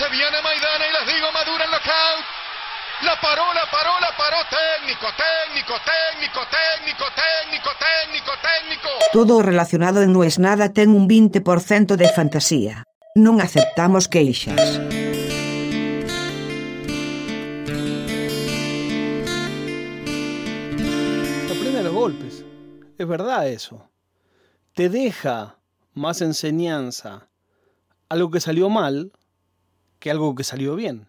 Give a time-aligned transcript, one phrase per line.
[0.00, 2.24] Se viene Maidana y les digo Madura en knockout.
[3.04, 4.38] La paró, la paró, la paró.
[4.48, 8.88] Técnico, técnico, técnico, técnico, técnico, técnico, técnico.
[9.12, 12.84] Todo o relacionado en No es Nada ten un 20% de fantasía.
[13.14, 14.80] Non aceptamos queixas.
[21.52, 22.40] Aprende los golpes.
[22.96, 23.84] Es verdad eso.
[24.72, 25.60] Te deja
[25.92, 27.28] más enseñanza
[28.08, 29.12] algo que salió mal
[30.00, 31.06] que algo que salió bien.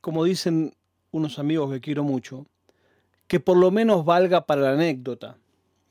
[0.00, 0.76] Como dicen
[1.10, 2.46] unos amigos que quiero mucho,
[3.26, 5.38] que por lo menos valga para la anécdota.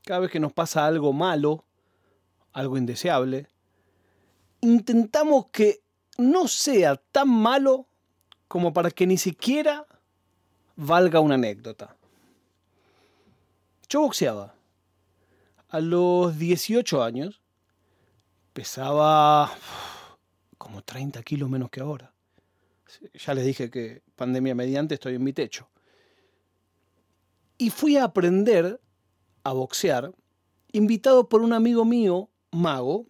[0.05, 1.65] Cada vez que nos pasa algo malo,
[2.53, 3.47] algo indeseable,
[4.61, 5.81] intentamos que
[6.17, 7.87] no sea tan malo
[8.47, 9.87] como para que ni siquiera
[10.75, 11.95] valga una anécdota.
[13.89, 14.53] Yo boxeaba.
[15.69, 17.41] A los 18 años
[18.53, 19.51] pesaba
[20.63, 22.13] como 30 kilos menos que ahora.
[23.13, 25.67] Ya les dije que pandemia mediante estoy en mi techo.
[27.57, 28.79] Y fui a aprender
[29.43, 30.13] a boxear,
[30.71, 33.05] invitado por un amigo mío, mago,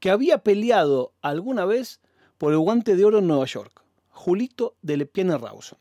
[0.00, 2.00] que había peleado alguna vez
[2.38, 5.78] por el guante de oro en Nueva York, Julito de Lepiene Rawson.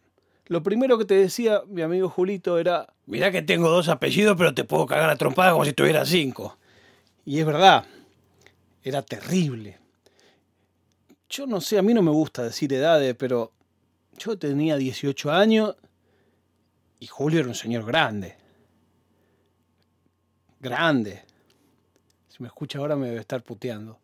[0.47, 4.53] Lo primero que te decía mi amigo Julito era, mirá que tengo dos apellidos, pero
[4.53, 6.57] te puedo cagar a trompada como si tuviera cinco.
[7.23, 7.85] Y es verdad,
[8.83, 9.84] era terrible.
[11.29, 13.51] Yo no sé, a mí no me gusta decir edades, pero
[14.17, 15.75] yo tenía 18 años
[16.99, 18.37] y Julio era un señor grande.
[20.59, 21.23] Grande.
[22.29, 23.99] Si me escucha ahora me debe estar puteando.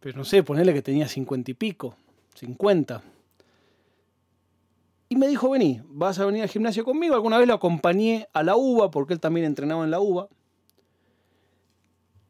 [0.00, 1.96] Pero no sé, ponerle que tenía 50 y pico,
[2.34, 3.02] 50.
[5.08, 7.14] Y me dijo, vení, vas a venir al gimnasio conmigo.
[7.14, 10.28] Alguna vez lo acompañé a la UBA, porque él también entrenaba en la UBA.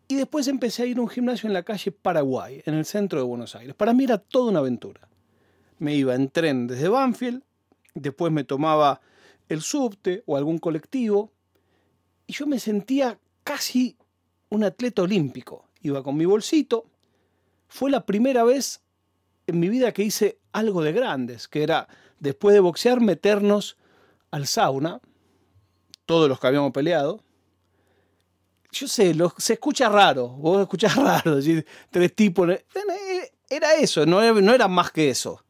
[0.08, 3.18] Y después empecé a ir a un gimnasio en la calle Paraguay, en el centro
[3.18, 3.74] de Buenos Aires.
[3.74, 5.08] Para mí era toda una aventura.
[5.78, 7.42] Me iba en tren desde Banfield,
[7.94, 9.00] después me tomaba
[9.48, 11.32] el subte o algún colectivo,
[12.26, 13.96] y yo me sentía casi
[14.48, 15.68] un atleta olímpico.
[15.82, 16.86] Iba con mi bolsito.
[17.68, 18.82] Fue la primera vez
[19.46, 23.76] en mi vida que hice algo de grandes, que era después de boxear meternos
[24.30, 25.00] al sauna,
[26.04, 27.22] todos los que habíamos peleado.
[28.78, 31.38] Yo sé, se escucha raro, vos escuchás raro,
[31.90, 32.48] tres tipos.
[33.48, 35.42] Era eso, no era, no era más que eso.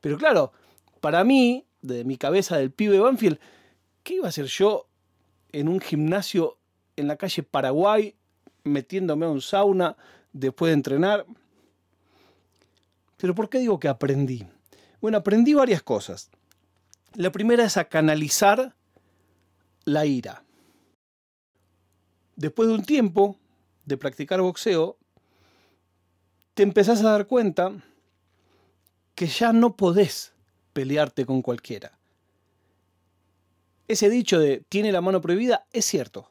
[0.00, 0.52] Pero claro,
[1.00, 3.38] para mí, de mi cabeza del pibe Banfield,
[4.02, 4.88] ¿qué iba a hacer yo
[5.52, 6.58] en un gimnasio
[6.96, 8.14] en la calle Paraguay,
[8.64, 9.96] metiéndome a un sauna
[10.32, 11.26] después de entrenar?
[13.18, 14.46] Pero ¿por qué digo que aprendí?
[15.02, 16.30] Bueno, aprendí varias cosas.
[17.14, 18.74] La primera es a canalizar
[19.84, 20.44] la ira.
[22.40, 23.36] Después de un tiempo
[23.84, 24.96] de practicar boxeo,
[26.54, 27.84] te empezás a dar cuenta
[29.14, 30.32] que ya no podés
[30.72, 31.98] pelearte con cualquiera.
[33.88, 36.30] Ese dicho de tiene la mano prohibida es cierto.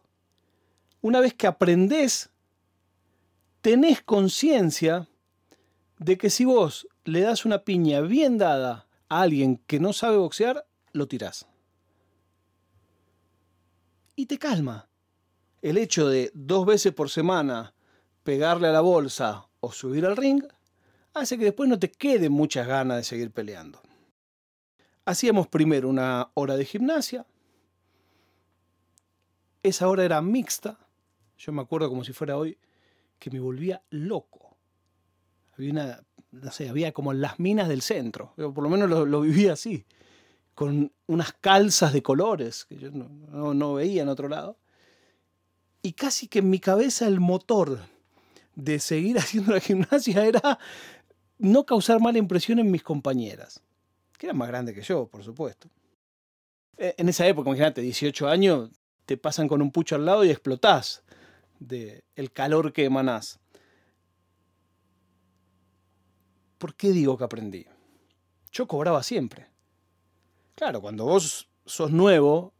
[1.01, 2.31] Una vez que aprendés,
[3.61, 5.07] tenés conciencia
[5.99, 10.17] de que si vos le das una piña bien dada a alguien que no sabe
[10.17, 11.45] boxear, lo tirás.
[14.15, 14.88] Y te calma.
[15.61, 17.73] El hecho de dos veces por semana
[18.23, 20.43] pegarle a la bolsa o subir al ring
[21.13, 23.81] hace que después no te quede muchas ganas de seguir peleando.
[25.05, 27.25] Hacíamos primero una hora de gimnasia.
[29.63, 30.77] Esa hora era mixta.
[31.37, 32.57] Yo me acuerdo como si fuera hoy
[33.17, 34.55] que me volvía loco.
[35.57, 38.33] Había una, como las minas del centro.
[38.35, 39.85] Por lo menos lo, vivía así.
[40.55, 44.57] Con unas calzas de colores que yo no, no veía en otro lado.
[45.81, 47.79] Y casi que en mi cabeza el motor
[48.55, 50.59] de seguir haciendo la gimnasia era
[51.37, 53.61] no causar mala impresión en mis compañeras,
[54.17, 55.69] que eran más grandes que yo, por supuesto.
[56.77, 58.69] E, En esa época, imagínate, 18 años,
[59.05, 61.03] te pasan con un pucho al lado y explotás
[61.59, 63.39] del el calor que emanás.
[66.57, 67.65] ¿Por qué digo que aprendí?
[68.51, 69.47] Yo cobraba siempre.
[70.55, 72.53] Claro, cuando vos sos nuevo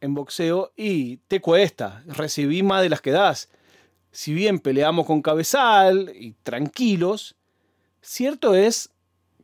[0.00, 3.50] en boxeo y te cuesta, recibí más de las que das.
[4.10, 7.36] Si bien peleamos con cabezal y tranquilos,
[8.00, 8.90] cierto es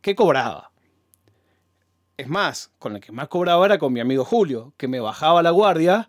[0.01, 0.73] que cobraba.
[2.17, 5.43] Es más, con el que más cobraba era con mi amigo Julio, que me bajaba
[5.43, 6.09] la guardia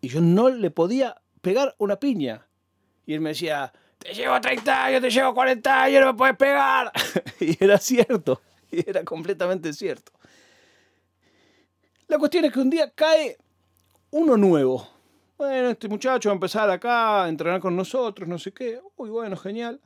[0.00, 2.46] y yo no le podía pegar una piña.
[3.06, 6.36] Y él me decía, te llevo 30 años, te llevo 40 años, no me puedes
[6.36, 6.92] pegar.
[7.40, 8.40] y era cierto,
[8.70, 10.12] y era completamente cierto.
[12.08, 13.38] La cuestión es que un día cae
[14.12, 14.86] uno nuevo.
[15.36, 18.80] Bueno, este muchacho va a empezar acá a entrenar con nosotros, no sé qué.
[18.96, 19.80] Uy, bueno, genial.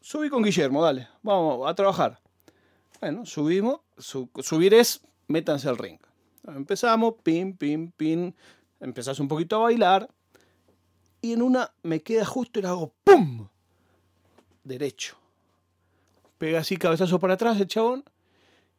[0.00, 2.20] subí con Guillermo, dale, vamos a trabajar.
[3.00, 5.98] Bueno, subimos, subir es, métanse al ring.
[6.46, 8.32] Empezamos, pim, pim, pim,
[8.80, 10.08] empezás un poquito a bailar
[11.20, 13.48] y en una me queda justo y le hago ¡pum!
[14.64, 15.16] Derecho.
[16.38, 18.04] Pega así cabezazo para atrás el chabón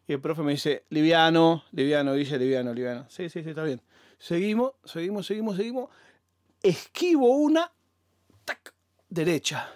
[0.10, 3.06] y el profe me dice, liviano, liviano, dice liviano, liviano.
[3.10, 3.80] Sí, sí, sí, está bien.
[4.18, 5.90] Seguimos, seguimos, seguimos, seguimos.
[6.64, 7.72] Esquivo una,
[8.44, 8.74] tac,
[9.08, 9.72] derecha.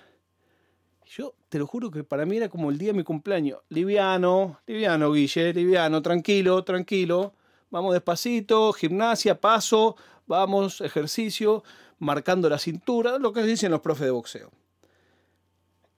[1.05, 3.59] Yo te lo juro que para mí era como el día de mi cumpleaños.
[3.69, 7.35] Liviano, liviano, Guille, liviano, tranquilo, tranquilo.
[7.69, 11.63] Vamos despacito, gimnasia, paso, vamos, ejercicio,
[11.99, 14.49] marcando la cintura, lo que dicen los profes de boxeo.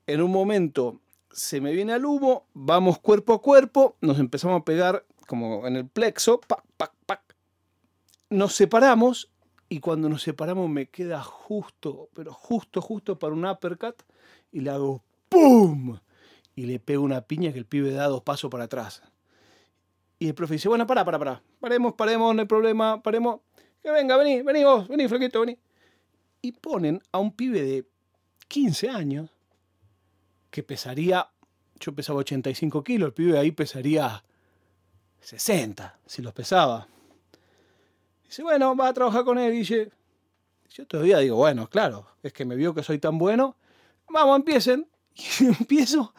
[0.08, 1.00] En un momento
[1.36, 5.76] se me viene al humo, vamos cuerpo a cuerpo, nos empezamos a pegar como en
[5.76, 7.36] el plexo, pac, pac, pac.
[8.30, 9.30] Nos separamos
[9.68, 14.02] y cuando nos separamos me queda justo, pero justo, justo para un uppercut
[14.54, 16.00] y le hago ¡pum!
[16.56, 19.04] Y le pego una piña que el pibe da dos pasos para atrás.
[20.18, 21.44] Y el profe dice, bueno, para, para, para.
[21.60, 23.42] Paremos, paremos, no hay problema, paremos.
[23.84, 25.60] Que venga, vení, vení vos, vení, flaquito, vení.
[26.42, 27.86] Y ponen a un pibe de
[28.48, 29.35] 15 años
[30.56, 31.30] que pesaría,
[31.82, 34.24] yo pesaba 85 kilos, el pibe ahí pesaría
[35.20, 36.88] 60, si los pesaba.
[38.24, 39.92] Dice, bueno, va a trabajar con él, Guille.
[40.70, 43.58] Yo todavía digo, bueno, claro, es que me vio que soy tan bueno.
[44.08, 44.88] Vamos, empiecen.
[45.42, 46.14] Y empiezo,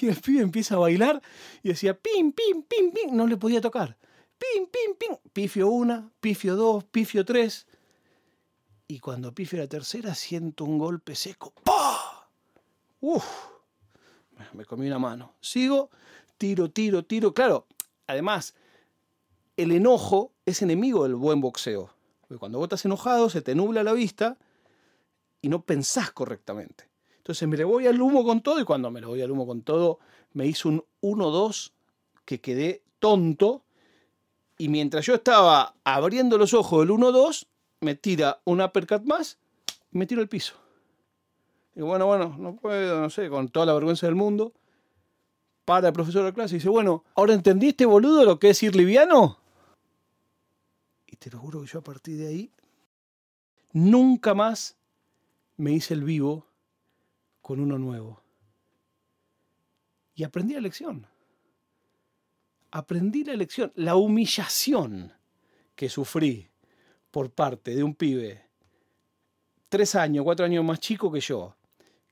[0.00, 1.20] y el pibe empieza a bailar
[1.62, 3.98] y decía, pim, pim, pim, pim, no le podía tocar.
[4.38, 7.66] Pim, pim, pim, pifio una, pifio dos, pifio tres.
[8.88, 11.52] Y cuando pifio la tercera siento un golpe seco.
[11.62, 12.28] ¡Pah!
[13.00, 13.24] Uf,
[14.52, 15.32] me comí una mano.
[15.40, 15.90] Sigo,
[16.38, 17.32] tiro, tiro, tiro.
[17.32, 17.66] Claro,
[18.06, 18.54] además,
[19.56, 21.90] el enojo es enemigo del buen boxeo.
[22.20, 24.36] Porque cuando vos estás enojado, se te nubla la vista
[25.40, 26.88] y no pensás correctamente.
[27.18, 29.46] Entonces me le voy al humo con todo y cuando me le voy al humo
[29.46, 29.98] con todo,
[30.32, 31.72] me hizo un 1-2
[32.24, 33.64] que quedé tonto.
[34.58, 37.46] Y mientras yo estaba abriendo los ojos del 1-2,
[37.80, 39.38] me tira un uppercut más
[39.92, 40.54] y me tiro al piso.
[41.74, 44.52] Y bueno, bueno, no puedo, no sé, con toda la vergüenza del mundo.
[45.64, 48.62] Para el profesor de la clase y dice, bueno, ¿ahora entendiste, boludo, lo que es
[48.62, 49.38] ir liviano?
[51.06, 52.50] Y te lo juro que yo a partir de ahí
[53.72, 54.76] nunca más
[55.56, 56.46] me hice el vivo
[57.40, 58.20] con uno nuevo.
[60.14, 61.06] Y aprendí la lección.
[62.70, 65.12] Aprendí la lección, la humillación
[65.74, 66.48] que sufrí
[67.10, 68.44] por parte de un pibe
[69.68, 71.56] tres años, cuatro años más chico que yo,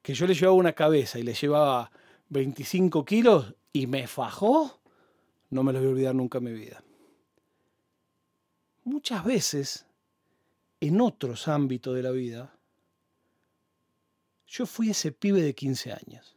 [0.03, 1.91] que yo le llevaba una cabeza y le llevaba
[2.29, 4.81] 25 kilos y me fajó,
[5.51, 6.83] no me lo voy a olvidar nunca en mi vida.
[8.85, 9.87] Muchas veces,
[10.81, 12.53] en otros ámbitos de la vida,
[14.47, 16.37] yo fui ese pibe de 15 años.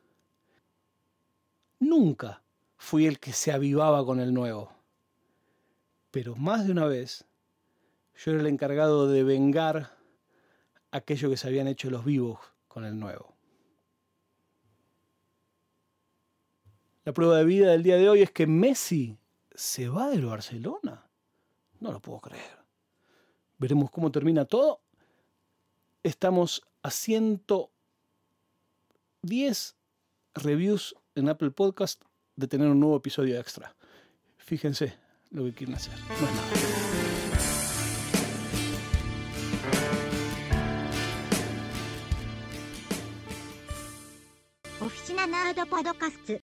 [1.79, 2.43] Nunca
[2.77, 4.71] fui el que se avivaba con el nuevo.
[6.11, 7.25] Pero más de una vez,
[8.15, 9.97] yo era el encargado de vengar
[10.91, 13.34] aquello que se habían hecho los vivos con el nuevo.
[17.05, 19.15] La prueba de vida del día de hoy es que Messi
[19.53, 21.07] se va del Barcelona.
[21.79, 22.57] No lo puedo creer.
[23.59, 24.81] Veremos cómo termina todo.
[26.01, 26.89] Estamos a
[29.21, 29.75] 10
[30.33, 32.01] reviews en Apple Podcast
[32.35, 33.75] de tener un nuevo episodio extra.
[34.37, 34.97] Fíjense
[35.29, 35.93] lo que quieren hacer.
[44.79, 44.85] No.
[44.87, 46.44] Oficina Nerd Podcast